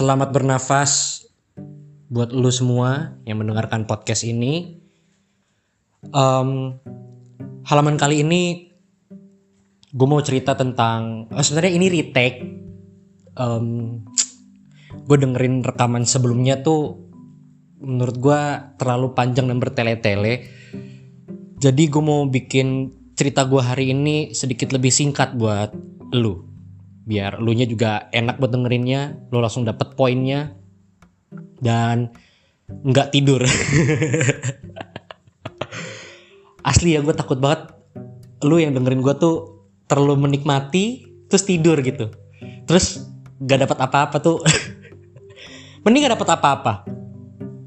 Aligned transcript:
Selamat 0.00 0.32
bernafas 0.32 1.20
buat 2.08 2.32
lu 2.32 2.48
semua 2.48 3.20
yang 3.28 3.44
mendengarkan 3.44 3.84
podcast 3.84 4.24
ini. 4.24 4.80
Um, 6.08 6.80
halaman 7.68 8.00
kali 8.00 8.24
ini 8.24 8.72
gue 9.92 10.08
mau 10.08 10.24
cerita 10.24 10.56
tentang 10.56 11.28
oh, 11.28 11.44
sebenarnya 11.44 11.76
ini 11.76 11.86
retake. 11.92 12.40
Um, 13.36 14.00
gue 15.04 15.16
dengerin 15.20 15.60
rekaman 15.60 16.08
sebelumnya 16.08 16.64
tuh 16.64 16.96
menurut 17.84 18.16
gue 18.16 18.40
terlalu 18.80 19.12
panjang 19.12 19.52
dan 19.52 19.60
bertele-tele. 19.60 20.48
Jadi 21.60 21.82
gue 21.92 22.00
mau 22.00 22.24
bikin 22.24 22.88
cerita 23.12 23.44
gue 23.44 23.60
hari 23.60 23.92
ini 23.92 24.32
sedikit 24.32 24.72
lebih 24.72 24.88
singkat 24.88 25.36
buat 25.36 25.76
lu 26.16 26.49
biar 27.04 27.40
lu 27.40 27.56
nya 27.56 27.64
juga 27.64 28.08
enak 28.12 28.36
buat 28.36 28.52
dengerinnya 28.52 29.30
lu 29.32 29.40
langsung 29.40 29.64
dapet 29.64 29.96
poinnya 29.96 30.54
dan 31.60 32.12
nggak 32.70 33.10
tidur. 33.12 33.42
Asli 36.70 36.94
ya 36.94 37.00
gue 37.00 37.14
takut 37.16 37.40
banget 37.40 37.72
lu 38.44 38.60
yang 38.60 38.76
dengerin 38.76 39.00
gue 39.00 39.14
tuh 39.16 39.64
terlalu 39.88 40.28
menikmati 40.28 41.08
terus 41.26 41.44
tidur 41.44 41.80
gitu. 41.80 42.12
Terus 42.68 43.04
nggak 43.40 43.68
dapat 43.68 43.78
apa-apa 43.80 44.16
tuh. 44.20 44.38
Mending 45.84 46.04
gak 46.04 46.20
dapat 46.20 46.30
apa-apa. 46.36 46.72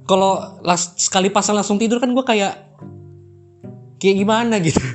Kalau 0.06 0.62
sekali 0.78 1.34
pasang 1.34 1.58
langsung 1.58 1.82
tidur 1.82 1.98
kan 1.98 2.14
gue 2.14 2.22
kayak 2.22 2.54
kayak 3.98 4.16
gimana 4.20 4.62
gitu. 4.62 4.80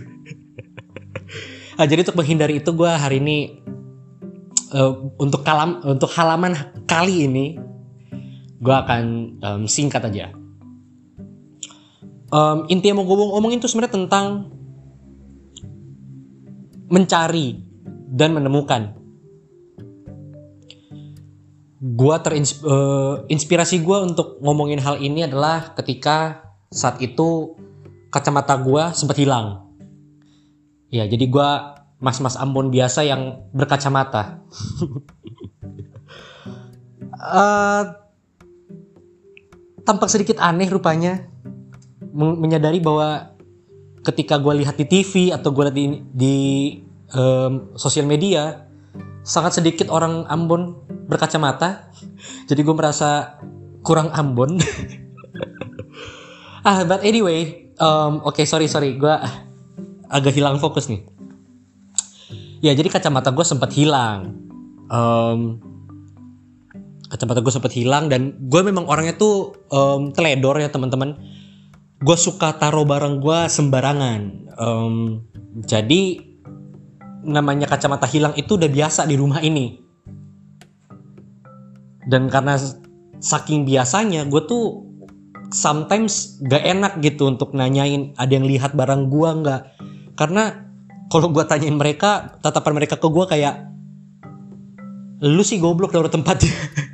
Nah, 1.79 1.87
jadi 1.87 2.03
untuk 2.03 2.19
menghindari 2.19 2.59
itu 2.59 2.75
gue 2.75 2.91
hari 2.91 3.23
ini 3.23 3.58
uh, 4.73 4.93
untuk 5.21 5.45
kalam 5.45 5.81
untuk 5.85 6.11
halaman 6.13 6.57
kali 6.85 7.29
ini 7.29 7.47
gue 8.59 8.75
akan 8.75 9.03
um, 9.41 9.63
singkat 9.71 10.03
aja. 10.03 10.35
Um, 12.29 12.69
inti 12.69 12.93
yang 12.93 13.01
mau 13.01 13.09
gue 13.09 13.17
omongin 13.17 13.63
itu 13.63 13.71
sebenarnya 13.71 13.95
tentang 14.05 14.53
mencari 16.93 17.65
dan 18.09 18.37
menemukan. 18.37 18.97
Gua 21.79 22.19
terinspirasi 22.19 23.77
uh, 23.79 23.85
gue 23.87 23.99
untuk 24.03 24.43
ngomongin 24.43 24.83
hal 24.83 24.99
ini 24.99 25.31
adalah 25.31 25.79
ketika 25.79 26.43
saat 26.75 26.99
itu 26.99 27.55
kacamata 28.11 28.59
gue 28.59 28.83
sempat 28.99 29.15
hilang. 29.15 29.71
Ya, 30.91 31.07
jadi 31.07 31.23
gue 31.29 31.51
mas-mas 31.99 32.39
Ambon 32.39 32.71
biasa 32.71 33.03
yang 33.03 33.51
berkacamata. 33.51 34.43
uh, 37.19 37.83
tampak 39.83 40.09
sedikit 40.11 40.39
aneh 40.39 40.71
rupanya. 40.71 41.27
Menyadari 42.15 42.83
bahwa 42.83 43.35
ketika 44.03 44.39
gue 44.39 44.65
lihat 44.65 44.79
di 44.79 44.87
TV 44.87 45.35
atau 45.35 45.51
gue 45.51 45.63
lihat 45.69 45.77
di, 45.77 45.87
di 46.15 46.37
um, 47.15 47.75
sosial 47.75 48.07
media 48.07 48.67
sangat 49.27 49.59
sedikit 49.59 49.91
orang 49.91 50.25
Ambon 50.31 50.79
berkacamata. 51.11 51.91
Jadi 52.47 52.61
gue 52.63 52.75
merasa 52.75 53.39
kurang 53.83 54.15
Ambon. 54.15 54.59
Ah 56.69 56.85
but 56.85 57.01
anyway 57.01 57.71
um, 57.81 58.21
oke 58.29 58.35
okay, 58.35 58.45
sorry 58.45 58.69
sorry. 58.69 58.99
Gue 58.99 59.15
agak 60.11 60.37
hilang 60.37 60.61
fokus 60.61 60.91
nih 60.91 61.01
ya 62.65 62.73
jadi 62.75 62.89
kacamata 62.91 63.31
gue 63.31 63.47
sempat 63.47 63.71
hilang. 63.75 64.35
Um, 64.89 65.61
kacamata 67.09 67.41
gue 67.41 67.53
sempat 67.53 67.73
hilang 67.73 68.13
dan 68.13 68.37
gue 68.37 68.61
memang 68.61 68.85
orangnya 68.85 69.17
tuh 69.17 69.57
um, 69.73 70.13
teledor 70.13 70.61
ya 70.61 70.69
teman-teman. 70.69 71.17
Gue 71.99 72.15
suka 72.15 72.55
taruh 72.55 72.87
barang 72.87 73.19
gue 73.19 73.39
sembarangan. 73.51 74.21
Um, 74.59 75.27
jadi 75.67 76.23
namanya 77.27 77.67
kacamata 77.67 78.07
hilang 78.07 78.35
itu 78.39 78.55
udah 78.55 78.71
biasa 78.71 79.09
di 79.09 79.19
rumah 79.19 79.43
ini. 79.43 79.83
Dan 82.09 82.31
karena 82.33 82.57
saking 83.19 83.67
biasanya 83.67 84.25
gue 84.31 84.43
tuh 84.47 84.89
sometimes 85.51 86.41
gak 86.45 86.65
enak 86.65 87.01
gitu 87.01 87.29
untuk 87.29 87.57
nanyain 87.57 88.13
ada 88.17 88.33
yang 88.33 88.47
lihat 88.47 88.77
barang 88.77 89.11
gue 89.11 89.31
nggak. 89.45 89.63
Karena 90.15 90.68
kalau 91.09 91.33
gue 91.33 91.45
tanyain 91.49 91.77
mereka 91.77 92.39
tatapan 92.45 92.73
mereka 92.77 93.01
ke 93.01 93.09
gue 93.09 93.25
kayak 93.29 93.55
lu 95.25 95.43
sih 95.43 95.59
goblok 95.59 95.97
naruh 95.97 96.13
tempatnya 96.13 96.53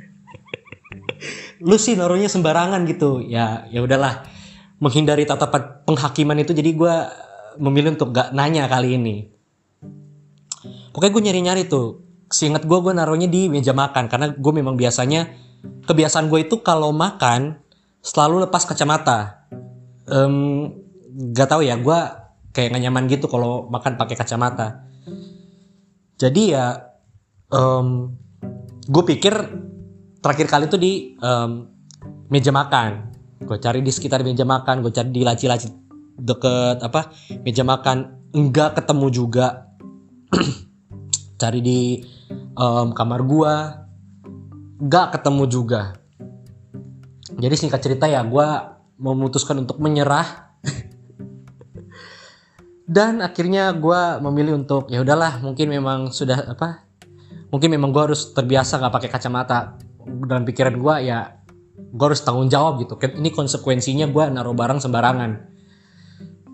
lu 1.65 1.75
sih 1.79 1.97
naruhnya 1.97 2.27
sembarangan 2.27 2.85
gitu. 2.85 3.25
Ya 3.25 3.65
ya 3.73 3.81
udahlah. 3.81 4.27
Menghindari 4.77 5.23
tatapan 5.23 5.81
penghakiman 5.87 6.37
itu 6.43 6.51
jadi 6.51 6.69
gue 6.75 6.95
memilih 7.63 7.95
untuk 7.95 8.11
gak 8.11 8.35
nanya 8.35 8.67
kali 8.67 8.99
ini. 8.99 9.31
Pokoknya 10.91 11.11
gue 11.11 11.23
nyari-nyari 11.31 11.63
tuh. 11.65 12.03
Seingat 12.27 12.67
gue 12.67 12.77
gue 12.83 12.93
naruhnya 12.93 13.31
di 13.31 13.47
meja 13.47 13.71
makan 13.71 14.11
karena 14.11 14.35
gue 14.35 14.53
memang 14.53 14.75
biasanya 14.75 15.31
kebiasaan 15.87 16.27
gue 16.27 16.45
itu 16.45 16.59
kalau 16.59 16.91
makan 16.91 17.57
selalu 18.03 18.45
lepas 18.45 18.67
kacamata. 18.67 19.47
Um, 20.05 20.69
gak 21.33 21.49
tau 21.49 21.63
ya 21.63 21.79
gue 21.79 21.99
kayak 22.55 22.71
gak 22.71 22.83
nyaman 22.87 23.11
gitu 23.11 23.27
kalau 23.27 23.67
makan 23.67 23.99
pakai 23.99 24.15
kacamata. 24.15 24.87
Jadi 26.15 26.55
ya 26.55 26.79
um, 27.51 28.15
gue 28.87 29.03
pikir 29.03 29.35
terakhir 30.23 30.47
kali 30.47 30.71
tuh 30.71 30.79
di 30.79 31.19
um, 31.19 31.67
meja 32.31 32.55
makan. 32.55 33.11
Gue 33.43 33.59
cari 33.59 33.83
di 33.83 33.91
sekitar 33.91 34.23
meja 34.23 34.47
makan 34.47 34.79
gue 34.79 34.95
cari 34.95 35.11
di 35.11 35.27
laci-laci 35.27 35.67
deket 36.15 36.79
apa 36.79 37.11
meja 37.43 37.67
makan. 37.67 38.23
Enggak 38.31 38.79
ketemu 38.79 39.07
juga. 39.11 39.47
Cari 41.39 41.59
di 41.63 42.03
um, 42.55 42.91
kamar 42.91 43.23
gue 43.23 43.53
enggak 44.79 45.19
ketemu 45.19 45.43
juga. 45.47 45.95
Jadi 47.35 47.55
singkat 47.55 47.79
cerita 47.83 48.11
ya 48.11 48.23
gue 48.23 48.47
memutuskan 48.99 49.63
untuk 49.63 49.79
menyerah 49.79 50.44
dan 52.85 53.17
akhirnya 53.25 53.73
gue 53.73 54.01
memilih 54.21 54.61
untuk 54.61 54.93
ya 54.93 55.01
udahlah 55.01 55.41
mungkin 55.41 55.73
memang 55.73 56.13
sudah 56.13 56.53
apa 56.53 56.85
mungkin 57.49 57.73
memang 57.73 57.89
gue 57.89 58.13
harus 58.13 58.29
terbiasa 58.33 58.77
nggak 58.77 58.93
pakai 58.93 59.09
kacamata. 59.09 59.81
Dalam 60.05 60.45
pikiran 60.45 60.77
gue 60.77 60.95
ya 61.09 61.33
gue 61.75 62.05
harus 62.05 62.21
tanggung 62.21 62.45
jawab 62.45 62.77
gitu. 62.85 62.93
Ini 63.01 63.33
konsekuensinya 63.33 64.05
gue 64.05 64.23
naruh 64.29 64.53
barang 64.53 64.85
sembarangan. 64.85 65.31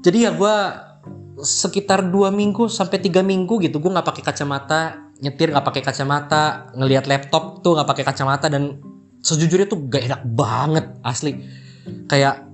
Jadi 0.01 0.17
ya 0.23 0.31
gue 0.31 0.55
sekitar 1.43 2.07
dua 2.07 2.31
minggu 2.31 2.71
sampai 2.71 3.03
tiga 3.03 3.19
minggu 3.19 3.59
gitu 3.59 3.81
gue 3.81 3.91
nggak 3.91 4.05
pakai 4.05 4.23
kacamata 4.23 5.11
nyetir 5.25 5.49
nggak 5.49 5.65
pakai 5.65 5.81
kacamata 5.81 6.69
ngelihat 6.77 7.09
laptop 7.09 7.65
tuh 7.65 7.75
nggak 7.75 7.89
pakai 7.91 8.05
kacamata 8.05 8.45
dan 8.47 8.79
sejujurnya 9.21 9.67
tuh 9.69 9.83
gak 9.91 10.07
enak 10.07 10.21
banget 10.31 10.85
asli. 11.03 11.43
Kayak 12.07 12.47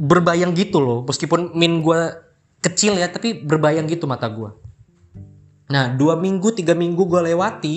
berbayang 0.00 0.56
gitu 0.56 0.80
loh 0.80 1.04
meskipun 1.04 1.52
min 1.54 1.84
gue 1.84 2.23
kecil 2.64 2.96
ya 2.96 3.12
tapi 3.12 3.44
berbayang 3.44 3.84
gitu 3.86 4.08
mata 4.08 4.26
gue 4.32 4.50
nah 5.68 5.92
dua 5.92 6.16
minggu 6.16 6.52
tiga 6.56 6.72
minggu 6.72 7.04
gue 7.04 7.20
lewati 7.32 7.76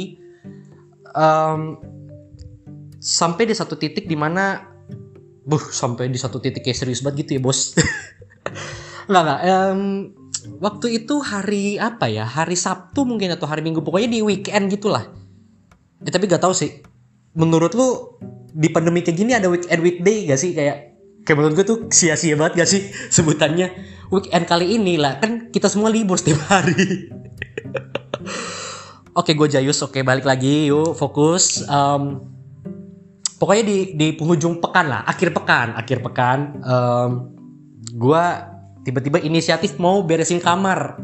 um, 1.16 1.80
sampai 2.98 3.50
di 3.50 3.56
satu 3.56 3.80
titik 3.80 4.06
di 4.06 4.18
mana 4.18 4.62
buh 5.48 5.64
sampai 5.64 6.12
di 6.12 6.20
satu 6.20 6.44
titik 6.44 6.66
kayak 6.66 6.76
serius 6.78 7.00
banget 7.00 7.24
gitu 7.24 7.40
ya 7.40 7.42
bos. 7.42 7.60
Nggak 9.10 9.24
nggak 9.24 9.42
um, 9.48 9.82
waktu 10.60 10.88
itu 11.00 11.24
hari 11.24 11.80
apa 11.80 12.12
ya 12.12 12.28
hari 12.28 12.60
Sabtu 12.60 13.08
mungkin 13.08 13.32
atau 13.32 13.48
hari 13.48 13.64
Minggu 13.64 13.80
pokoknya 13.80 14.12
di 14.12 14.20
weekend 14.20 14.68
gitulah. 14.68 15.08
Ya, 16.04 16.12
tapi 16.12 16.28
gak 16.28 16.44
tahu 16.44 16.52
sih 16.52 16.84
menurut 17.34 17.72
lu 17.72 18.20
di 18.52 18.68
pandemi 18.68 19.02
kayak 19.02 19.18
gini 19.18 19.32
ada 19.32 19.48
weekend 19.48 19.80
weekday 19.80 20.28
gak 20.28 20.36
sih? 20.36 20.52
Kayak 20.52 21.00
kayak 21.24 21.38
menurut 21.40 21.56
gue 21.56 21.66
tuh 21.66 21.80
sia-sia 21.88 22.36
banget 22.36 22.60
gak 22.60 22.70
sih 22.70 22.84
sebutannya 23.16 23.72
weekend 24.12 24.46
kali 24.48 24.76
ini 24.80 24.96
lah. 24.96 25.20
Kan 25.20 25.52
kita 25.52 25.68
semua 25.68 25.92
libur 25.92 26.20
setiap 26.20 26.42
hari. 26.48 27.12
Oke 29.18 29.34
gue 29.34 29.48
Jayus. 29.50 29.82
Oke 29.82 30.06
balik 30.06 30.24
lagi. 30.24 30.70
Yuk 30.70 30.94
fokus. 30.94 31.66
Um, 31.66 32.22
pokoknya 33.42 33.64
di 33.66 33.78
di 33.98 34.08
penghujung 34.14 34.62
pekan 34.62 34.88
lah. 34.88 35.02
Akhir 35.10 35.34
pekan 35.34 35.74
akhir 35.74 36.06
pekan. 36.06 36.62
Um, 36.62 37.10
gue 37.98 38.24
tiba-tiba 38.86 39.20
inisiatif 39.20 39.82
mau 39.82 40.06
beresin 40.06 40.40
kamar. 40.40 41.02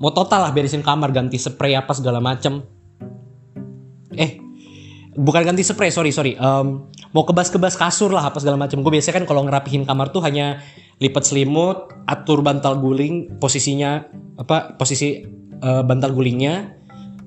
Mau 0.00 0.10
total 0.16 0.48
lah 0.48 0.52
beresin 0.52 0.80
kamar 0.80 1.12
ganti 1.12 1.36
spray 1.38 1.76
apa 1.76 1.92
segala 1.94 2.18
macem. 2.18 2.64
Eh 4.16 4.42
bukan 5.14 5.42
ganti 5.54 5.62
spray 5.62 5.94
sorry 5.94 6.10
sorry. 6.10 6.34
Um, 6.34 6.90
mau 7.14 7.22
kebas-kebas 7.22 7.78
kasur 7.78 8.10
lah 8.10 8.26
apa 8.26 8.42
segala 8.42 8.58
macam. 8.58 8.82
Gue 8.82 8.98
biasanya 8.98 9.22
kan 9.22 9.26
kalau 9.28 9.46
ngerapihin 9.46 9.86
kamar 9.86 10.10
tuh 10.10 10.22
hanya 10.26 10.62
lipat 11.00 11.24
selimut, 11.24 11.90
atur 12.04 12.44
bantal 12.44 12.76
guling, 12.76 13.40
posisinya 13.40 14.04
apa 14.36 14.76
posisi 14.76 15.24
uh, 15.64 15.82
bantal 15.82 16.12
gulingnya. 16.12 16.76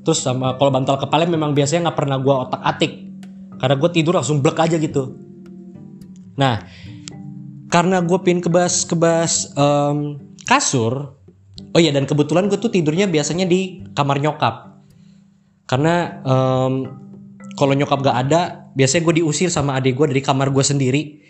Terus 0.06 0.22
sama 0.22 0.56
kalau 0.62 0.70
bantal 0.70 1.00
kepala 1.02 1.26
memang 1.26 1.58
biasanya 1.58 1.90
nggak 1.90 1.98
pernah 1.98 2.18
gue 2.22 2.36
otak 2.36 2.62
atik. 2.62 2.94
karena 3.64 3.80
gue 3.80 3.90
tidur 3.96 4.20
langsung 4.20 4.44
blek 4.44 4.60
aja 4.60 4.76
gitu 4.76 5.16
nah 6.36 6.68
karena 7.72 8.04
gue 8.04 8.20
pin 8.20 8.44
kebas 8.44 8.84
kebas 8.84 9.56
um, 9.56 10.20
kasur 10.44 11.16
oh 11.72 11.80
iya 11.80 11.96
dan 11.96 12.04
kebetulan 12.04 12.52
gue 12.52 12.60
tuh 12.60 12.68
tidurnya 12.68 13.08
biasanya 13.08 13.48
di 13.48 13.88
kamar 13.96 14.20
nyokap 14.20 14.84
karena 15.64 16.20
um, 16.28 16.74
kalau 17.56 17.72
nyokap 17.72 18.04
gak 18.04 18.18
ada 18.28 18.68
biasanya 18.76 19.08
gue 19.08 19.24
diusir 19.24 19.48
sama 19.48 19.80
adik 19.80 19.96
gue 19.96 20.12
dari 20.12 20.20
kamar 20.20 20.52
gue 20.52 20.66
sendiri 20.66 21.24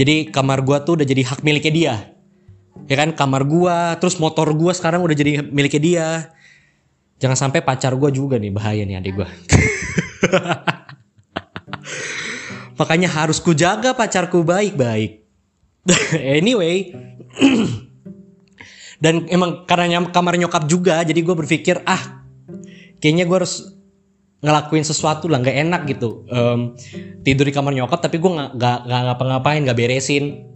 jadi 0.00 0.32
kamar 0.32 0.64
gue 0.64 0.80
tuh 0.88 0.96
udah 0.96 1.04
jadi 1.04 1.28
hak 1.28 1.44
miliknya 1.44 1.72
dia. 1.76 1.94
Ya 2.88 2.96
kan? 2.96 3.12
Kamar 3.12 3.44
gue 3.44 3.76
terus 4.00 4.16
motor 4.16 4.48
gue 4.56 4.72
sekarang 4.72 5.04
udah 5.04 5.12
jadi 5.12 5.44
miliknya 5.44 5.82
dia. 5.84 6.08
Jangan 7.20 7.36
sampai 7.36 7.60
pacar 7.60 7.92
gue 7.92 8.08
juga 8.08 8.40
nih 8.40 8.48
bahaya 8.48 8.80
nih 8.80 8.96
adik 8.96 9.20
gue 9.20 9.28
makanya 12.80 13.12
harus 13.12 13.44
ku 13.44 13.52
jaga 13.52 13.92
pacarku 13.92 14.40
baik-baik. 14.40 15.20
Anyway 16.40 16.96
dan 19.04 19.28
emang 19.28 19.68
karena 19.68 20.00
kamar 20.08 20.40
nyokap 20.40 20.64
juga 20.64 21.04
jadi 21.04 21.20
gue 21.20 21.36
berpikir 21.36 21.84
ah 21.84 22.24
kayaknya 23.04 23.28
gue 23.28 23.36
harus 23.36 23.79
ngelakuin 24.40 24.84
sesuatu 24.84 25.28
lah 25.28 25.40
nggak 25.44 25.56
enak 25.68 25.82
gitu. 25.88 26.24
Um, 26.32 26.74
tidur 27.24 27.44
di 27.44 27.52
kamar 27.52 27.76
nyokap 27.76 28.00
tapi 28.00 28.16
gue 28.16 28.30
nggak 28.32 28.56
nggak 28.56 29.00
ngapa-ngapain 29.08 29.60
nggak 29.64 29.78
beresin. 29.78 30.48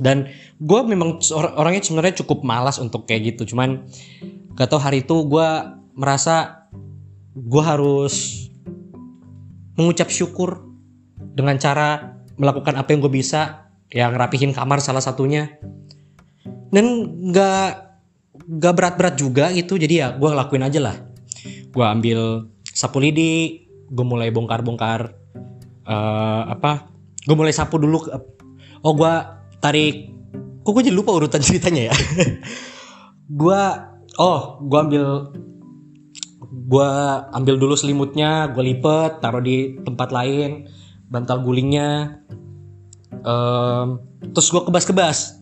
Dan 0.00 0.32
gue 0.56 0.80
memang 0.88 1.20
orangnya 1.36 1.84
sebenarnya 1.84 2.24
cukup 2.24 2.40
malas 2.40 2.80
untuk 2.80 3.04
kayak 3.04 3.36
gitu. 3.36 3.52
Cuman 3.52 3.84
gak 4.56 4.72
tau 4.72 4.80
hari 4.80 5.04
itu 5.04 5.28
gue 5.28 5.48
merasa 5.92 6.68
gue 7.36 7.60
harus 7.60 8.48
mengucap 9.76 10.08
syukur 10.08 10.64
dengan 11.36 11.60
cara 11.60 12.16
melakukan 12.40 12.80
apa 12.80 12.96
yang 12.96 13.04
gue 13.04 13.12
bisa 13.12 13.68
yang 13.92 14.16
rapihin 14.16 14.56
kamar 14.56 14.80
salah 14.80 15.04
satunya. 15.04 15.60
Dan 16.72 17.04
nggak 17.28 17.68
nggak 18.56 18.72
berat-berat 18.72 19.14
juga 19.20 19.52
gitu. 19.52 19.76
Jadi 19.76 20.00
ya 20.00 20.16
gue 20.16 20.28
ngelakuin 20.32 20.64
aja 20.64 20.80
lah. 20.80 20.96
Gue 21.76 21.84
ambil 21.84 22.48
sapu 22.70 23.02
lidi 23.02 23.66
gue 23.90 24.06
mulai 24.06 24.30
bongkar-bongkar 24.30 25.00
uh, 25.86 26.42
apa 26.46 26.90
gue 27.26 27.36
mulai 27.36 27.52
sapu 27.52 27.76
dulu 27.76 28.06
oh 28.86 28.92
gue 28.96 29.12
tarik 29.60 30.10
kok 30.60 30.70
gue 30.72 30.82
jadi 30.86 30.96
lupa 30.96 31.16
urutan 31.16 31.42
ceritanya 31.46 31.92
ya? 31.92 31.94
Gue 33.30 33.60
oh 34.18 34.58
gue 34.62 34.78
ambil 34.78 35.06
gue 36.50 36.90
ambil 37.34 37.54
dulu 37.58 37.74
selimutnya 37.78 38.50
gue 38.50 38.62
lipet 38.62 39.22
taruh 39.22 39.42
di 39.42 39.78
tempat 39.82 40.10
lain 40.10 40.66
bantal 41.10 41.42
gulingnya 41.42 42.22
um, 43.22 44.02
terus 44.32 44.48
gue 44.50 44.62
kebas-kebas. 44.66 45.38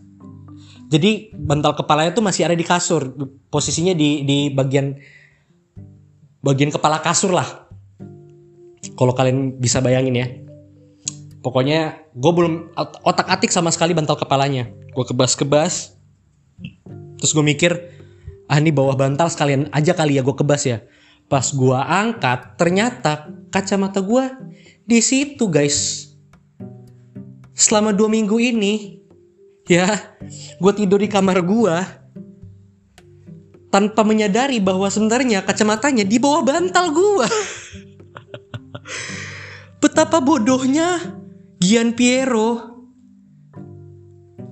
Jadi 0.89 1.29
bantal 1.37 1.77
kepalanya 1.77 2.17
tuh 2.17 2.25
masih 2.25 2.49
ada 2.49 2.57
di 2.57 2.65
kasur 2.65 3.13
posisinya 3.53 3.93
di 3.93 4.25
di 4.25 4.49
bagian 4.49 4.97
bagian 6.39 6.71
kepala 6.71 7.03
kasur 7.03 7.35
lah. 7.35 7.67
Kalau 8.95 9.15
kalian 9.15 9.59
bisa 9.59 9.79
bayangin 9.83 10.15
ya. 10.15 10.27
Pokoknya 11.39 12.03
gue 12.11 12.31
belum 12.35 12.75
otak 13.03 13.31
atik 13.31 13.51
sama 13.51 13.71
sekali 13.71 13.95
bantal 13.95 14.19
kepalanya. 14.19 14.67
Gue 14.91 15.05
kebas-kebas. 15.07 15.95
Terus 17.19 17.31
gue 17.31 17.43
mikir, 17.43 17.71
ah 18.51 18.59
ini 18.59 18.71
bawah 18.71 18.95
bantal 18.95 19.31
sekalian 19.31 19.71
aja 19.71 19.95
kali 19.95 20.19
ya 20.19 20.23
gue 20.23 20.35
kebas 20.35 20.67
ya. 20.67 20.83
Pas 21.31 21.45
gue 21.51 21.77
angkat, 21.79 22.59
ternyata 22.59 23.31
kacamata 23.53 24.03
gue 24.03 24.23
di 24.83 24.99
situ 24.99 25.47
guys. 25.47 26.11
Selama 27.55 27.91
dua 27.91 28.07
minggu 28.07 28.39
ini, 28.39 29.03
ya, 29.67 30.15
gue 30.59 30.73
tidur 30.75 30.99
di 31.03 31.11
kamar 31.11 31.43
gue 31.43 31.98
tanpa 33.69 34.01
menyadari 34.01 34.57
bahwa 34.57 34.89
sebenarnya 34.89 35.45
kacamatanya 35.45 36.05
di 36.05 36.17
bawah 36.17 36.41
bantal 36.41 36.89
gua. 36.93 37.29
Betapa 39.81 40.19
bodohnya 40.19 40.97
Gian 41.61 41.93
Piero 41.93 42.81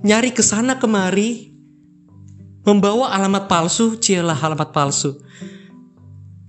nyari 0.06 0.30
ke 0.30 0.40
sana 0.40 0.78
kemari 0.78 1.50
membawa 2.62 3.10
alamat 3.16 3.50
palsu, 3.50 3.98
cialah 3.98 4.38
alamat 4.38 4.70
palsu. 4.70 5.18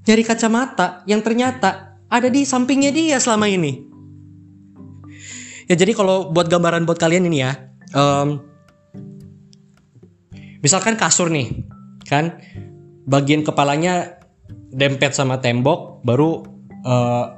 Nyari 0.05 0.23
kacamata 0.25 1.05
yang 1.05 1.23
ternyata 1.23 1.89
ada 2.09 2.27
di 2.27 2.43
sampingnya 2.43 2.91
dia 2.91 3.17
selama 3.21 3.47
ini. 3.47 3.87
Ya 5.69 5.77
jadi 5.77 5.93
kalau 5.93 6.33
buat 6.33 6.49
gambaran 6.49 6.89
buat 6.89 6.97
kalian 6.97 7.29
ini 7.29 7.45
ya, 7.45 7.53
um, 7.93 8.41
misalkan 10.65 10.97
kasur 10.97 11.29
nih, 11.29 11.53
kan 12.09 12.41
bagian 13.05 13.45
kepalanya 13.45 14.17
dempet 14.73 15.13
sama 15.13 15.37
tembok 15.37 16.01
baru 16.01 16.41
uh, 16.85 17.37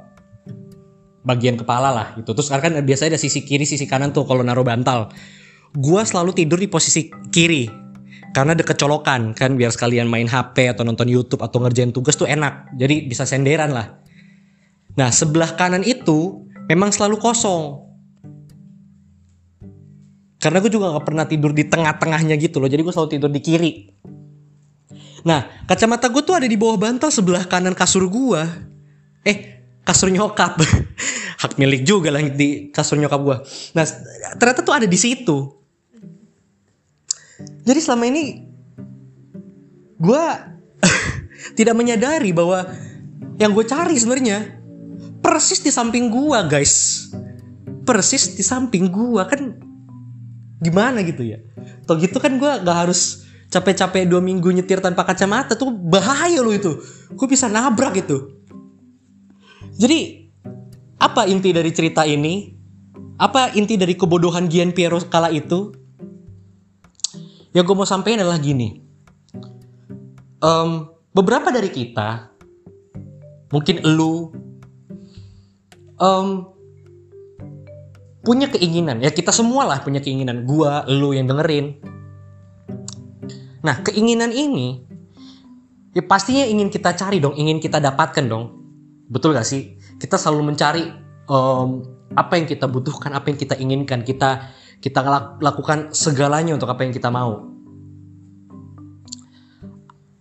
bagian 1.22 1.54
kepala 1.54 1.94
lah 1.94 2.06
gitu. 2.18 2.34
Terus 2.34 2.50
kan 2.50 2.72
biasanya 2.82 3.16
ada 3.16 3.20
sisi 3.20 3.46
kiri 3.46 3.64
sisi 3.64 3.86
kanan 3.86 4.10
tuh 4.10 4.26
kalau 4.26 4.42
naruh 4.42 4.66
bantal. 4.66 5.12
Gua 5.72 6.04
selalu 6.04 6.36
tidur 6.36 6.60
di 6.60 6.68
posisi 6.68 7.08
kiri 7.32 7.70
karena 8.36 8.52
deket 8.52 8.76
colokan 8.76 9.32
kan. 9.32 9.56
Biar 9.56 9.72
sekalian 9.72 10.10
main 10.10 10.28
HP 10.28 10.68
atau 10.68 10.84
nonton 10.84 11.08
YouTube 11.08 11.40
atau 11.40 11.62
ngerjain 11.62 11.94
tugas 11.94 12.18
tuh 12.18 12.28
enak 12.28 12.74
jadi 12.76 13.08
bisa 13.08 13.24
senderan 13.24 13.72
lah. 13.72 14.02
Nah 14.98 15.08
sebelah 15.08 15.56
kanan 15.56 15.86
itu 15.86 16.44
memang 16.68 16.92
selalu 16.92 17.16
kosong. 17.22 17.80
Karena 20.42 20.58
gue 20.58 20.74
juga 20.74 20.90
gak 20.98 21.06
pernah 21.06 21.22
tidur 21.22 21.54
di 21.54 21.70
tengah-tengahnya 21.70 22.34
gitu 22.34 22.58
loh 22.58 22.66
jadi 22.66 22.82
gue 22.82 22.90
selalu 22.90 23.14
tidur 23.14 23.30
di 23.30 23.38
kiri 23.38 23.72
Nah, 25.22 25.46
kacamata 25.70 26.10
gue 26.10 26.22
tuh 26.22 26.34
ada 26.34 26.46
di 26.50 26.58
bawah 26.58 26.74
bantal 26.74 27.10
sebelah 27.14 27.46
kanan 27.46 27.78
kasur 27.78 28.10
gue. 28.10 28.42
Eh, 29.22 29.62
kasur 29.86 30.10
nyokap. 30.10 30.58
Hak 31.42 31.58
milik 31.58 31.86
juga 31.86 32.10
lah 32.10 32.22
di 32.22 32.70
kasur 32.74 32.98
nyokap 32.98 33.20
gue. 33.22 33.36
Nah, 33.78 33.84
ternyata 34.38 34.60
tuh 34.66 34.74
ada 34.74 34.86
di 34.86 34.98
situ. 34.98 35.62
Jadi 37.62 37.78
selama 37.78 38.04
ini 38.10 38.42
gue 40.02 40.24
tidak 41.58 41.74
menyadari 41.78 42.34
bahwa 42.34 42.66
yang 43.38 43.54
gue 43.54 43.66
cari 43.66 43.94
sebenarnya 43.94 44.58
persis 45.22 45.62
di 45.62 45.70
samping 45.70 46.10
gue, 46.10 46.38
guys. 46.50 47.06
Persis 47.86 48.34
di 48.34 48.42
samping 48.42 48.90
gue 48.90 49.22
kan 49.22 49.54
gimana 50.58 51.02
gitu 51.06 51.22
ya. 51.22 51.38
Tuh 51.86 51.98
gitu 51.98 52.18
kan 52.18 52.38
gue 52.38 52.52
gak 52.62 52.78
harus 52.86 53.21
capek-capek 53.52 54.08
dua 54.08 54.24
minggu 54.24 54.48
nyetir 54.48 54.80
tanpa 54.80 55.04
kacamata 55.04 55.52
tuh 55.52 55.68
bahaya 55.68 56.40
loh 56.40 56.56
itu. 56.56 56.80
Gue 57.12 57.28
bisa 57.28 57.52
nabrak 57.52 58.00
itu. 58.00 58.40
Jadi 59.76 60.32
apa 60.96 61.28
inti 61.28 61.52
dari 61.52 61.68
cerita 61.76 62.08
ini? 62.08 62.56
Apa 63.20 63.52
inti 63.52 63.76
dari 63.76 63.92
kebodohan 63.92 64.48
Gian 64.48 64.72
Piero 64.72 64.96
kala 65.04 65.28
itu? 65.28 65.76
Yang 67.52 67.64
gue 67.68 67.76
mau 67.76 67.84
sampaikan 67.84 68.24
adalah 68.24 68.40
gini. 68.40 68.80
Um, 70.40 70.88
beberapa 71.12 71.52
dari 71.52 71.68
kita, 71.68 72.32
mungkin 73.52 73.84
lu, 73.84 74.32
um, 76.00 76.50
punya 78.24 78.48
keinginan. 78.48 79.04
Ya 79.04 79.12
kita 79.12 79.30
semua 79.30 79.68
lah 79.68 79.78
punya 79.84 80.00
keinginan. 80.00 80.48
Gua, 80.48 80.82
lu 80.88 81.14
yang 81.14 81.28
dengerin 81.28 81.78
Nah, 83.62 83.78
keinginan 83.86 84.34
ini 84.34 84.82
ya 85.94 86.02
pastinya 86.02 86.42
ingin 86.42 86.68
kita 86.68 86.94
cari 86.98 87.22
dong, 87.22 87.38
ingin 87.38 87.62
kita 87.62 87.78
dapatkan 87.78 88.26
dong. 88.26 88.58
Betul 89.06 89.38
gak 89.38 89.46
sih? 89.46 89.78
Kita 90.00 90.18
selalu 90.18 90.54
mencari 90.54 90.84
um, 91.30 91.84
apa 92.18 92.36
yang 92.36 92.46
kita 92.50 92.66
butuhkan, 92.66 93.14
apa 93.14 93.30
yang 93.30 93.38
kita 93.38 93.54
inginkan. 93.56 94.02
Kita 94.02 94.50
kita 94.82 95.00
lakukan 95.38 95.94
segalanya 95.94 96.58
untuk 96.58 96.68
apa 96.68 96.82
yang 96.82 96.90
kita 96.90 97.06
mau. 97.08 97.48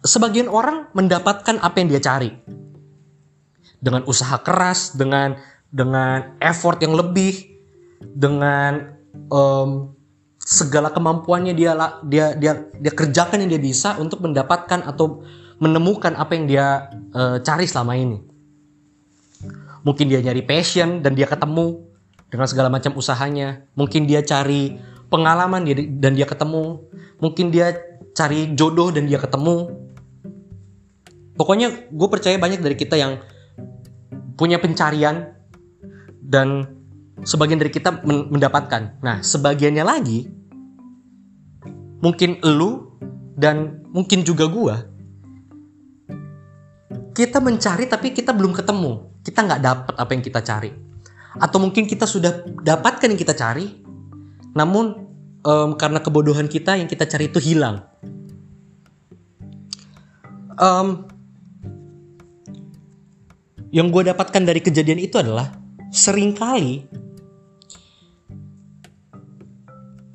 Sebagian 0.01 0.49
orang 0.49 0.89
mendapatkan 0.93 1.61
apa 1.61 1.75
yang 1.81 1.87
dia 1.93 2.01
cari 2.01 2.33
dengan 3.81 4.05
usaha 4.05 4.37
keras, 4.41 4.93
dengan 4.93 5.37
dengan 5.73 6.37
effort 6.41 6.77
yang 6.81 6.93
lebih, 6.93 7.57
dengan 8.01 8.97
um, 9.29 9.97
segala 10.41 10.89
kemampuannya 10.89 11.53
dia 11.53 11.77
dia 12.01 12.33
dia 12.33 12.53
dia 12.73 12.91
kerjakan 12.93 13.45
yang 13.45 13.51
dia 13.57 13.61
bisa 13.61 13.95
untuk 14.01 14.25
mendapatkan 14.25 14.81
atau 14.83 15.21
menemukan 15.61 16.17
apa 16.17 16.33
yang 16.33 16.45
dia 16.49 16.89
uh, 17.13 17.37
cari 17.45 17.69
selama 17.69 17.93
ini. 17.93 18.17
Mungkin 19.85 20.09
dia 20.09 20.21
nyari 20.21 20.41
passion 20.45 21.01
dan 21.05 21.13
dia 21.13 21.29
ketemu 21.29 21.85
dengan 22.29 22.47
segala 22.49 22.69
macam 22.73 22.97
usahanya. 22.97 23.65
Mungkin 23.77 24.09
dia 24.09 24.25
cari 24.25 24.77
pengalaman 25.13 25.65
dan 26.01 26.17
dia 26.17 26.25
ketemu. 26.25 26.81
Mungkin 27.21 27.53
dia 27.53 27.77
cari 28.17 28.53
jodoh 28.57 28.89
dan 28.89 29.05
dia 29.05 29.21
ketemu. 29.21 29.69
Pokoknya 31.37 31.89
gue 31.89 32.07
percaya 32.09 32.37
banyak 32.37 32.61
dari 32.61 32.77
kita 32.77 32.97
yang 32.97 33.21
punya 34.37 34.57
pencarian 34.57 35.37
dan 36.21 36.80
sebagian 37.23 37.61
dari 37.61 37.71
kita 37.73 38.03
mendapatkan. 38.05 39.01
Nah, 39.01 39.21
sebagiannya 39.21 39.85
lagi 39.85 40.29
mungkin 42.01 42.41
lu 42.41 42.97
dan 43.37 43.85
mungkin 43.93 44.25
juga 44.25 44.49
gua 44.49 44.91
kita 47.11 47.43
mencari 47.43 47.85
tapi 47.85 48.15
kita 48.15 48.31
belum 48.31 48.55
ketemu. 48.55 49.21
Kita 49.21 49.45
nggak 49.45 49.61
dapat 49.61 49.95
apa 49.99 50.11
yang 50.15 50.23
kita 50.23 50.41
cari. 50.41 50.71
Atau 51.37 51.63
mungkin 51.63 51.87
kita 51.87 52.09
sudah 52.09 52.43
dapatkan 52.63 53.07
yang 53.07 53.19
kita 53.19 53.35
cari, 53.37 53.67
namun 54.51 55.07
um, 55.45 55.77
karena 55.79 56.03
kebodohan 56.03 56.49
kita 56.51 56.75
yang 56.75 56.89
kita 56.89 57.07
cari 57.07 57.31
itu 57.31 57.39
hilang. 57.39 57.87
Um, 60.59 61.07
yang 63.71 63.87
gue 63.87 64.03
dapatkan 64.11 64.43
dari 64.43 64.59
kejadian 64.59 64.99
itu 64.99 65.15
adalah 65.15 65.55
sering 65.89 66.35
kali 66.35 66.83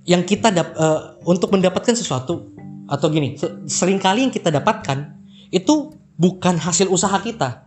yang 0.07 0.23
kita 0.23 0.55
dap, 0.55 0.73
uh, 0.79 1.19
untuk 1.27 1.51
mendapatkan 1.51 1.93
sesuatu 1.93 2.55
atau 2.87 3.07
gini 3.11 3.35
sering 3.67 3.99
kali 3.99 4.23
yang 4.23 4.33
kita 4.35 4.55
dapatkan 4.55 5.19
itu 5.51 5.91
bukan 6.15 6.55
hasil 6.55 6.87
usaha 6.87 7.19
kita 7.19 7.67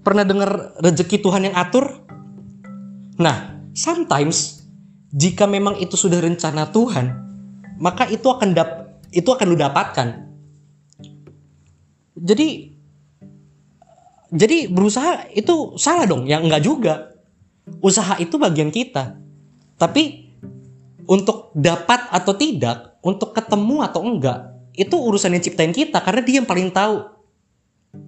pernah 0.00 0.24
dengar 0.24 0.80
rezeki 0.80 1.20
Tuhan 1.20 1.52
yang 1.52 1.56
atur 1.60 2.00
nah 3.20 3.60
sometimes 3.76 4.64
jika 5.12 5.44
memang 5.44 5.76
itu 5.76 5.94
sudah 5.94 6.24
rencana 6.24 6.72
Tuhan 6.72 7.06
maka 7.76 8.08
itu 8.08 8.24
akan 8.24 8.56
dap 8.56 9.04
itu 9.12 9.28
akan 9.28 9.46
lu 9.52 9.60
dapatkan 9.60 10.24
jadi 12.16 12.74
jadi 14.34 14.66
berusaha 14.66 15.30
itu 15.30 15.78
salah 15.78 16.10
dong, 16.10 16.26
yang 16.26 16.42
enggak 16.42 16.66
juga. 16.66 16.94
Usaha 17.78 18.18
itu 18.18 18.34
bagian 18.34 18.74
kita. 18.74 19.14
Tapi 19.74 20.32
untuk 21.04 21.52
dapat 21.52 22.08
atau 22.10 22.32
tidak, 22.34 22.98
untuk 23.04 23.36
ketemu 23.36 23.84
atau 23.84 24.00
enggak, 24.02 24.54
itu 24.74 24.94
urusan 24.94 25.34
yang 25.36 25.42
ciptain 25.44 25.74
kita 25.74 26.00
karena 26.02 26.20
dia 26.24 26.36
yang 26.42 26.48
paling 26.48 26.70
tahu. 26.70 27.10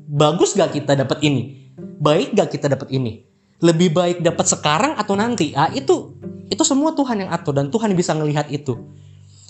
Bagus 0.07 0.59
gak 0.59 0.75
kita 0.75 0.99
dapat 0.99 1.23
ini? 1.23 1.71
Baik 1.79 2.35
gak 2.35 2.51
kita 2.55 2.67
dapat 2.73 2.91
ini? 2.91 3.23
Lebih 3.63 3.95
baik 3.95 4.19
dapat 4.21 4.47
sekarang 4.47 4.99
atau 4.99 5.15
nanti? 5.15 5.55
Ah 5.55 5.71
itu 5.73 6.19
itu 6.51 6.63
semua 6.63 6.93
Tuhan 6.95 7.27
yang 7.27 7.31
atur 7.33 7.55
dan 7.57 7.71
Tuhan 7.71 7.95
bisa 7.95 8.13
ngelihat 8.15 8.51
itu. 8.51 8.77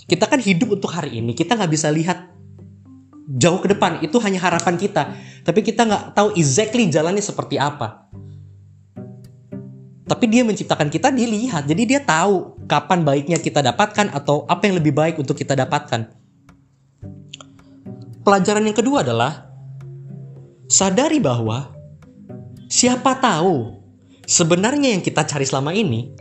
Kita 0.07 0.29
kan 0.29 0.39
hidup 0.39 0.79
untuk 0.79 0.87
hari 0.87 1.19
ini, 1.19 1.35
kita 1.35 1.59
nggak 1.59 1.67
bisa 1.67 1.91
lihat 1.91 2.37
jauh 3.27 3.59
ke 3.59 3.67
depan 3.67 3.99
itu 3.99 4.15
hanya 4.23 4.39
harapan 4.39 4.79
kita 4.79 5.11
tapi 5.43 5.59
kita 5.59 5.83
nggak 5.83 6.15
tahu 6.15 6.31
exactly 6.39 6.87
jalannya 6.87 7.19
seperti 7.19 7.59
apa 7.59 8.07
tapi 10.07 10.25
dia 10.31 10.47
menciptakan 10.47 10.87
kita 10.87 11.11
dia 11.11 11.27
lihat 11.27 11.67
jadi 11.67 11.83
dia 11.83 11.99
tahu 11.99 12.63
kapan 12.65 13.03
baiknya 13.03 13.37
kita 13.37 13.59
dapatkan 13.59 14.15
atau 14.15 14.47
apa 14.47 14.65
yang 14.65 14.79
lebih 14.79 14.95
baik 14.95 15.19
untuk 15.19 15.35
kita 15.35 15.53
dapatkan. 15.53 16.07
Pelajaran 18.23 18.63
yang 18.63 18.75
kedua 18.75 19.03
adalah 19.03 19.47
sadari 20.67 21.19
bahwa 21.19 21.71
siapa 22.67 23.19
tahu 23.19 23.79
sebenarnya 24.27 24.95
yang 24.95 25.03
kita 25.03 25.23
cari 25.23 25.47
selama 25.47 25.71
ini 25.71 26.11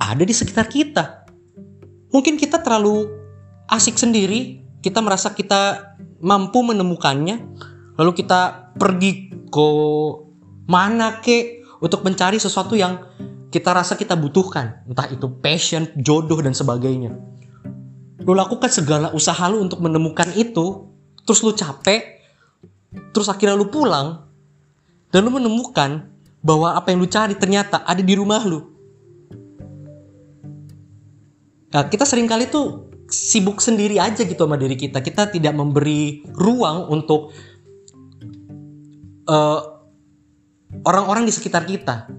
ada 0.00 0.24
di 0.24 0.32
sekitar 0.32 0.68
kita. 0.68 1.24
Mungkin 2.12 2.36
kita 2.36 2.60
terlalu 2.60 3.08
asik 3.72 3.96
sendiri 3.96 4.64
kita 4.84 5.00
merasa 5.00 5.32
kita 5.32 5.96
mampu 6.20 6.60
menemukannya, 6.60 7.40
lalu 7.96 8.12
kita 8.20 8.72
pergi 8.76 9.32
ke 9.48 9.68
mana 10.68 11.24
ke 11.24 11.63
untuk 11.84 12.00
mencari 12.00 12.40
sesuatu 12.40 12.72
yang 12.72 13.04
kita 13.52 13.76
rasa 13.76 13.92
kita 14.00 14.16
butuhkan, 14.16 14.88
entah 14.88 15.04
itu 15.12 15.28
passion, 15.44 15.84
jodoh 16.00 16.40
dan 16.40 16.56
sebagainya. 16.56 17.12
Lu 18.24 18.32
lakukan 18.32 18.72
segala 18.72 19.12
usaha 19.12 19.44
lu 19.52 19.60
untuk 19.60 19.84
menemukan 19.84 20.32
itu, 20.32 20.88
terus 21.28 21.44
lu 21.44 21.52
capek, 21.52 22.24
terus 23.12 23.28
akhirnya 23.28 23.52
lu 23.52 23.68
pulang, 23.68 24.24
dan 25.12 25.28
lu 25.28 25.30
menemukan 25.30 26.08
bahwa 26.40 26.72
apa 26.72 26.88
yang 26.88 27.04
lu 27.04 27.08
cari 27.08 27.36
ternyata 27.36 27.84
ada 27.84 28.00
di 28.00 28.16
rumah 28.16 28.40
lu. 28.48 28.64
Nah, 31.68 31.84
kita 31.92 32.08
sering 32.08 32.24
kali 32.24 32.48
tuh 32.48 32.88
sibuk 33.12 33.60
sendiri 33.60 34.00
aja 34.00 34.24
gitu 34.24 34.40
sama 34.48 34.56
diri 34.56 34.74
kita. 34.74 35.04
Kita 35.04 35.28
tidak 35.28 35.52
memberi 35.52 36.24
ruang 36.32 36.88
untuk 36.88 37.34
eh, 39.28 39.73
orang-orang 40.82 41.28
di 41.28 41.32
sekitar 41.32 41.62
kita. 41.62 42.10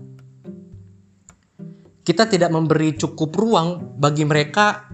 Kita 2.06 2.24
tidak 2.30 2.54
memberi 2.54 2.96
cukup 2.96 3.34
ruang 3.36 3.98
bagi 4.00 4.24
mereka 4.24 4.88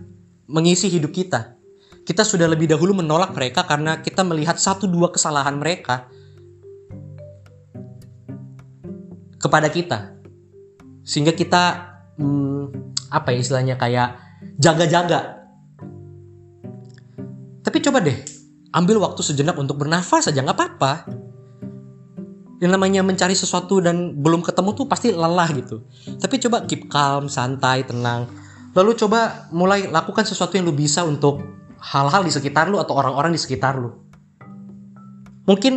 mengisi 0.47 0.87
hidup 0.87 1.11
kita. 1.11 1.59
Kita 2.01 2.25
sudah 2.25 2.49
lebih 2.49 2.71
dahulu 2.71 2.97
menolak 2.97 3.35
mereka 3.37 3.67
karena 3.67 4.01
kita 4.01 4.25
melihat 4.25 4.57
satu 4.57 4.89
dua 4.89 5.13
kesalahan 5.13 5.59
mereka 5.59 6.09
kepada 9.37 9.69
kita, 9.69 10.17
sehingga 11.05 11.35
kita 11.35 11.63
hmm, 12.17 12.95
apa 13.13 13.27
ya 13.35 13.37
istilahnya 13.41 13.75
kayak 13.77 14.17
jaga-jaga 14.61 15.41
tapi 17.61 17.77
coba 17.77 18.01
deh, 18.01 18.17
ambil 18.73 18.97
waktu 19.05 19.21
sejenak 19.21 19.53
untuk 19.55 19.77
bernafas 19.77 20.27
saja 20.27 20.41
nggak 20.41 20.57
apa-apa. 20.57 20.93
Yang 22.61 22.71
namanya 22.77 23.01
mencari 23.01 23.33
sesuatu 23.33 23.81
dan 23.81 24.21
belum 24.21 24.45
ketemu 24.45 24.69
tuh 24.77 24.85
pasti 24.85 25.09
lelah 25.09 25.49
gitu. 25.57 25.81
Tapi 26.21 26.37
coba 26.47 26.63
keep 26.69 26.87
calm, 26.93 27.25
santai, 27.25 27.81
tenang. 27.81 28.29
Lalu 28.77 28.93
coba 29.01 29.49
mulai 29.49 29.89
lakukan 29.89 30.23
sesuatu 30.23 30.55
yang 30.55 30.69
lu 30.69 30.75
bisa 30.77 31.01
untuk 31.01 31.41
hal-hal 31.81 32.21
di 32.21 32.29
sekitar 32.29 32.69
lu 32.69 32.77
atau 32.77 32.93
orang-orang 32.95 33.33
di 33.33 33.41
sekitar 33.41 33.81
lu. 33.81 33.97
Mungkin 35.49 35.73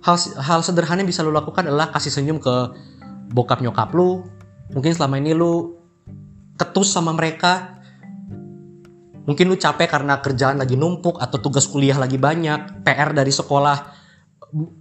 hal 0.00 0.16
hal 0.38 0.62
sederhana 0.62 1.02
yang 1.02 1.10
bisa 1.10 1.26
lu 1.26 1.34
lakukan 1.34 1.66
adalah 1.66 1.90
kasih 1.90 2.14
senyum 2.14 2.38
ke 2.38 2.54
bokap 3.34 3.58
nyokap 3.58 3.90
lu. 3.90 4.22
Mungkin 4.70 4.94
selama 4.94 5.18
ini 5.18 5.34
lu 5.34 5.74
ketus 6.54 6.94
sama 6.94 7.10
mereka, 7.10 7.82
Mungkin 9.22 9.46
lu 9.46 9.54
capek 9.54 9.86
karena 9.86 10.18
kerjaan 10.18 10.58
lagi 10.58 10.74
numpuk 10.74 11.22
atau 11.22 11.38
tugas 11.38 11.70
kuliah 11.70 11.94
lagi 11.94 12.18
banyak, 12.18 12.82
PR 12.82 13.14
dari 13.14 13.30
sekolah 13.30 13.78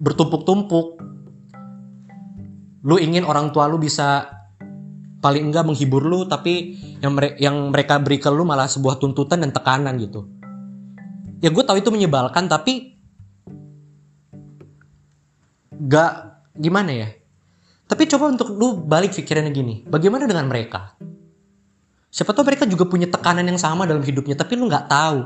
bertumpuk-tumpuk. 0.02 0.88
Lu 2.82 2.98
ingin 2.98 3.26
orang 3.26 3.54
tua 3.54 3.70
lu 3.70 3.78
bisa 3.78 4.28
paling 5.22 5.54
enggak 5.54 5.70
menghibur 5.70 6.02
lu 6.02 6.26
tapi 6.26 6.82
yang 6.98 7.14
mere 7.14 7.38
yang 7.38 7.70
mereka 7.70 8.02
beri 8.02 8.18
ke 8.18 8.30
lu 8.34 8.42
malah 8.42 8.66
sebuah 8.66 8.98
tuntutan 8.98 9.42
dan 9.42 9.54
tekanan 9.54 10.02
gitu. 10.02 10.26
Ya 11.42 11.50
gue 11.54 11.64
tahu 11.66 11.78
itu 11.78 11.90
menyebalkan 11.94 12.50
tapi 12.50 12.98
gak 15.82 16.42
gimana 16.58 16.92
ya. 16.94 17.10
Tapi 17.90 18.08
coba 18.08 18.32
untuk 18.32 18.56
lu 18.56 18.80
balik 18.88 19.12
pikirannya 19.12 19.52
gini, 19.52 19.84
bagaimana 19.84 20.24
dengan 20.24 20.48
mereka? 20.48 20.96
Siapa 22.08 22.32
tahu 22.32 22.48
mereka 22.48 22.64
juga 22.64 22.88
punya 22.88 23.08
tekanan 23.08 23.44
yang 23.44 23.60
sama 23.60 23.84
dalam 23.84 24.00
hidupnya, 24.00 24.32
tapi 24.32 24.56
lu 24.56 24.72
nggak 24.72 24.88
tahu. 24.88 25.20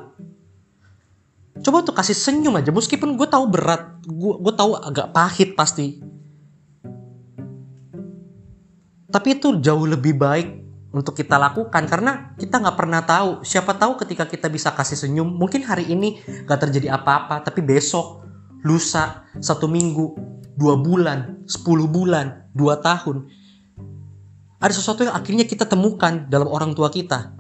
Coba 1.61 1.85
tuh 1.85 1.93
kasih 1.93 2.17
senyum 2.17 2.57
aja, 2.57 2.73
meskipun 2.73 3.13
gue 3.21 3.27
tahu 3.29 3.45
berat, 3.53 4.01
gue 4.05 4.33
gue 4.41 4.53
tahu 4.57 4.81
agak 4.81 5.13
pahit 5.13 5.53
pasti. 5.53 6.01
Tapi 9.15 9.39
itu 9.39 9.63
jauh 9.63 9.87
lebih 9.87 10.19
baik 10.19 10.47
untuk 10.91 11.15
kita 11.15 11.39
lakukan 11.39 11.87
karena 11.87 12.35
kita 12.35 12.59
nggak 12.59 12.75
pernah 12.75 12.99
tahu. 12.99 13.47
Siapa 13.47 13.71
tahu 13.79 13.95
ketika 14.03 14.27
kita 14.27 14.51
bisa 14.51 14.75
kasih 14.75 14.99
senyum, 14.99 15.31
mungkin 15.39 15.63
hari 15.63 15.87
ini 15.87 16.19
gak 16.43 16.67
terjadi 16.67 16.99
apa-apa, 16.99 17.39
tapi 17.39 17.63
besok, 17.63 18.27
lusa, 18.67 19.23
satu 19.39 19.71
minggu, 19.71 20.19
dua 20.59 20.75
bulan, 20.75 21.47
sepuluh 21.47 21.87
bulan, 21.87 22.51
dua 22.51 22.83
tahun, 22.83 23.31
ada 24.59 24.73
sesuatu 24.75 25.07
yang 25.07 25.15
akhirnya 25.15 25.47
kita 25.47 25.63
temukan 25.63 26.27
dalam 26.27 26.51
orang 26.51 26.75
tua 26.75 26.91
kita. 26.91 27.39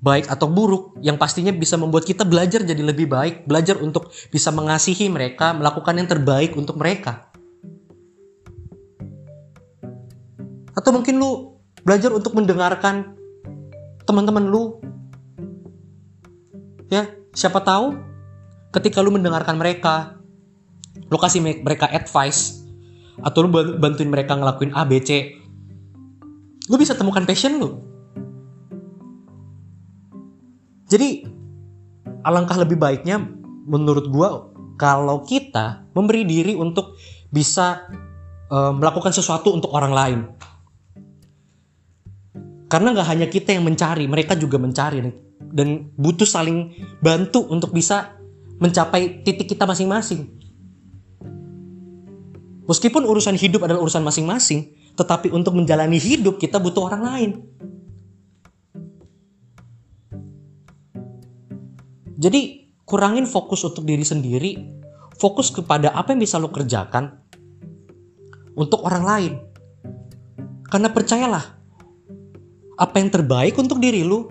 Baik 0.00 0.32
atau 0.32 0.48
buruk, 0.48 0.96
yang 1.04 1.20
pastinya 1.20 1.52
bisa 1.52 1.76
membuat 1.76 2.08
kita 2.08 2.24
belajar 2.24 2.64
jadi 2.64 2.80
lebih 2.80 3.12
baik, 3.12 3.44
belajar 3.44 3.76
untuk 3.76 4.08
bisa 4.32 4.48
mengasihi 4.52 5.12
mereka, 5.12 5.52
melakukan 5.52 6.00
yang 6.00 6.08
terbaik 6.08 6.56
untuk 6.56 6.80
mereka. 6.80 7.28
Atau 10.84 10.92
mungkin 10.92 11.16
lu 11.16 11.56
belajar 11.80 12.12
untuk 12.12 12.36
mendengarkan 12.36 13.16
teman-teman 14.04 14.44
lu. 14.44 14.84
Ya, 16.92 17.08
siapa 17.32 17.64
tahu 17.64 17.96
ketika 18.68 19.00
lu 19.00 19.08
mendengarkan 19.08 19.56
mereka, 19.56 20.20
lu 21.08 21.16
kasih 21.16 21.40
mereka 21.40 21.88
advice 21.88 22.68
atau 23.24 23.48
lu 23.48 23.80
bantuin 23.80 24.12
mereka 24.12 24.36
ngelakuin 24.36 24.76
A, 24.76 24.84
B, 24.84 25.00
C, 25.00 25.40
lu 26.68 26.76
bisa 26.76 26.92
temukan 26.92 27.24
passion 27.24 27.56
lu. 27.56 27.80
Jadi 30.84 31.24
alangkah 32.28 32.60
lebih 32.60 32.76
baiknya 32.76 33.24
menurut 33.64 34.12
gua 34.12 34.52
kalau 34.76 35.24
kita 35.24 35.88
memberi 35.96 36.28
diri 36.28 36.52
untuk 36.52 37.00
bisa 37.32 37.88
uh, 38.52 38.76
melakukan 38.76 39.16
sesuatu 39.16 39.48
untuk 39.48 39.72
orang 39.72 39.96
lain. 39.96 40.20
Karena 42.74 42.90
nggak 42.90 43.06
hanya 43.06 43.30
kita 43.30 43.54
yang 43.54 43.62
mencari, 43.62 44.10
mereka 44.10 44.34
juga 44.34 44.58
mencari 44.58 44.98
dan 45.38 45.94
butuh 45.94 46.26
saling 46.26 46.74
bantu 46.98 47.46
untuk 47.46 47.70
bisa 47.70 48.18
mencapai 48.58 49.22
titik 49.22 49.46
kita 49.46 49.62
masing-masing. 49.62 50.26
Meskipun 52.66 53.06
urusan 53.06 53.38
hidup 53.38 53.62
adalah 53.62 53.78
urusan 53.78 54.02
masing-masing, 54.02 54.74
tetapi 54.98 55.30
untuk 55.30 55.54
menjalani 55.54 56.02
hidup 56.02 56.42
kita 56.42 56.58
butuh 56.58 56.90
orang 56.90 57.02
lain. 57.06 57.30
Jadi 62.18 62.74
kurangin 62.82 63.30
fokus 63.30 63.62
untuk 63.62 63.86
diri 63.86 64.02
sendiri, 64.02 64.50
fokus 65.14 65.54
kepada 65.54 65.94
apa 65.94 66.10
yang 66.10 66.26
bisa 66.26 66.42
lo 66.42 66.50
kerjakan 66.50 67.22
untuk 68.58 68.82
orang 68.82 69.04
lain. 69.06 69.32
Karena 70.66 70.90
percayalah, 70.90 71.63
apa 72.74 72.98
yang 72.98 73.10
terbaik 73.10 73.54
untuk 73.54 73.78
diri 73.78 74.02
lu 74.02 74.26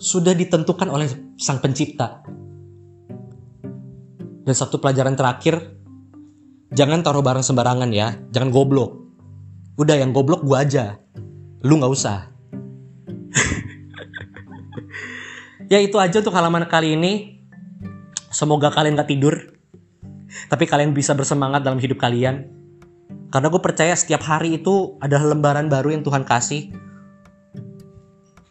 sudah 0.00 0.32
ditentukan 0.32 0.88
oleh 0.88 1.06
sang 1.36 1.60
pencipta. 1.60 2.24
Dan 4.40 4.54
satu 4.56 4.80
pelajaran 4.80 5.14
terakhir, 5.14 5.76
jangan 6.72 7.04
taruh 7.04 7.20
barang 7.20 7.44
sembarangan 7.44 7.92
ya, 7.92 8.16
jangan 8.32 8.48
goblok. 8.48 8.96
Udah 9.76 10.00
yang 10.00 10.16
goblok 10.16 10.42
gua 10.42 10.64
aja, 10.64 10.96
lu 11.60 11.76
nggak 11.76 11.92
usah. 11.92 12.32
ya 15.72 15.78
itu 15.78 16.00
aja 16.00 16.24
untuk 16.24 16.34
halaman 16.34 16.64
kali 16.66 16.96
ini. 16.96 17.12
Semoga 18.30 18.70
kalian 18.70 18.94
gak 18.94 19.10
tidur, 19.10 19.58
tapi 20.46 20.62
kalian 20.62 20.94
bisa 20.94 21.18
bersemangat 21.18 21.66
dalam 21.66 21.82
hidup 21.82 21.98
kalian. 21.98 22.46
Karena 23.26 23.50
gue 23.50 23.58
percaya 23.58 23.90
setiap 23.98 24.22
hari 24.22 24.62
itu 24.62 24.94
adalah 25.02 25.34
lembaran 25.34 25.66
baru 25.66 25.90
yang 25.90 26.06
Tuhan 26.06 26.22
kasih 26.22 26.70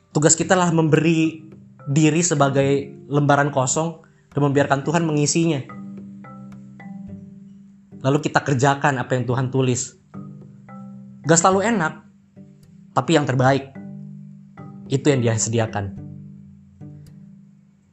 Tugas 0.09 0.33
kita 0.33 0.57
lah 0.57 0.73
memberi 0.73 1.45
diri 1.89 2.21
sebagai 2.25 2.89
lembaran 3.09 3.53
kosong 3.53 4.01
dan 4.33 4.41
membiarkan 4.45 4.81
Tuhan 4.81 5.05
mengisinya. 5.05 5.61
Lalu 7.99 8.17
kita 8.23 8.41
kerjakan 8.41 8.97
apa 8.97 9.11
yang 9.17 9.25
Tuhan 9.27 9.51
tulis. 9.53 9.97
Gak 11.27 11.39
selalu 11.39 11.67
enak, 11.67 11.93
tapi 12.95 13.19
yang 13.19 13.27
terbaik. 13.27 13.75
Itu 14.89 15.13
yang 15.13 15.21
dia 15.21 15.37
sediakan. 15.37 15.85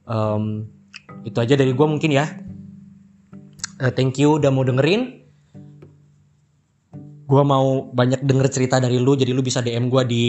Um, 0.06 0.70
itu 1.26 1.36
aja 1.42 1.58
dari 1.58 1.74
gue 1.74 1.86
mungkin 1.90 2.14
ya. 2.14 2.30
Uh, 3.82 3.92
thank 3.92 4.16
you 4.16 4.38
udah 4.38 4.48
mau 4.48 4.64
dengerin. 4.64 5.26
Gue 7.26 7.42
mau 7.42 7.90
banyak 7.90 8.22
denger 8.22 8.46
cerita 8.54 8.78
dari 8.78 9.02
lu, 9.02 9.18
jadi 9.18 9.34
lu 9.34 9.42
bisa 9.42 9.58
DM 9.58 9.90
gue 9.90 10.02
di 10.06 10.24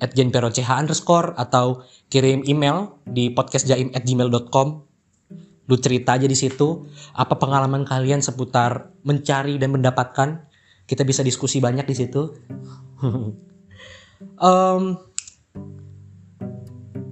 at 0.00 0.16
genperoch 0.16 0.58
underscore 0.64 1.36
atau 1.36 1.84
kirim 2.08 2.42
email 2.48 2.98
di 3.06 3.30
podcastjaim 3.30 3.92
at 3.94 4.02
gmail.com 4.02 4.90
lu 5.70 5.78
cerita 5.78 6.18
aja 6.18 6.26
di 6.26 6.34
situ 6.34 6.90
apa 7.14 7.38
pengalaman 7.38 7.86
kalian 7.86 8.18
seputar 8.18 8.90
mencari 9.06 9.54
dan 9.54 9.70
mendapatkan? 9.70 10.50
Kita 10.82 11.06
bisa 11.06 11.22
diskusi 11.22 11.62
banyak 11.62 11.86
di 11.86 11.94
situ. 11.94 12.22
Um, 14.40 15.00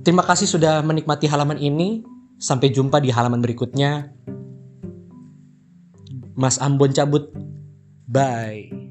terima 0.04 0.20
kasih 0.24 0.44
sudah 0.44 0.84
menikmati 0.84 1.24
halaman 1.24 1.56
ini. 1.56 2.04
Sampai 2.36 2.68
jumpa 2.68 3.00
di 3.00 3.08
halaman 3.08 3.40
berikutnya. 3.40 4.12
Mas 6.36 6.60
Ambon 6.60 6.92
cabut. 6.92 7.32
Bye 8.08 8.88